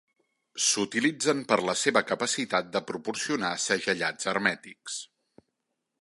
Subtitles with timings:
[0.67, 5.01] S'utilitzen per la seva capacitat de proporcionar segellats hermètics.